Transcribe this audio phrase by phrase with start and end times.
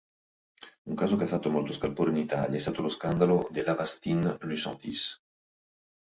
[0.89, 5.21] Un caso che ha fatto molto scalpore in Italia è stato lo scandalo dell'Avastin-Lucentis.